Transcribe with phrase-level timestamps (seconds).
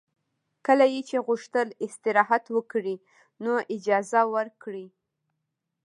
[0.65, 2.95] کله یې چې غوښتل استراحت وکړي
[3.43, 4.87] نو اجازه ورکړئ